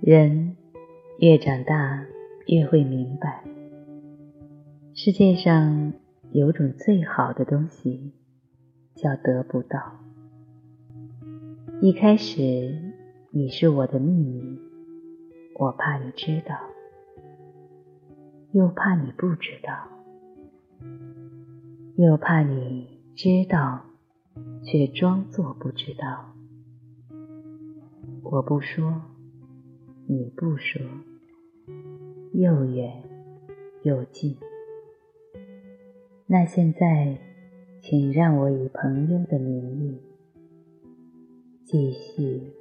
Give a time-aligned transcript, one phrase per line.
[0.00, 0.56] 人
[1.18, 2.04] 越长大，
[2.46, 3.44] 越会明白，
[4.94, 5.92] 世界上
[6.32, 8.12] 有种最好的东西，
[8.94, 10.00] 叫得不到。
[11.80, 12.76] 一开始，
[13.30, 14.58] 你是我的秘密，
[15.54, 16.56] 我怕你知道，
[18.52, 19.88] 又怕你不知道，
[21.96, 23.84] 又怕你知道，
[24.64, 26.34] 却装作不知道。
[28.22, 29.02] 我不说。
[30.06, 30.80] 你不说，
[32.32, 33.02] 又远
[33.82, 34.36] 又近。
[36.26, 37.18] 那现在，
[37.80, 39.98] 请让我以朋友的名义
[41.64, 42.52] 继续。